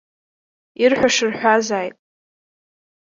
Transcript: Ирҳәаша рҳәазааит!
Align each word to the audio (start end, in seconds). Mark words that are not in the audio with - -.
Ирҳәаша 0.83 1.25
рҳәазааит! 1.31 1.95